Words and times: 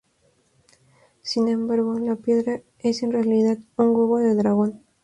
Sin 1.21 1.47
embargo, 1.47 1.99
la 1.99 2.15
piedra 2.15 2.63
es 2.79 3.03
en 3.03 3.11
realidad 3.11 3.59
un 3.77 3.89
huevo 3.89 4.17
de 4.17 4.33
dragón. 4.33 4.81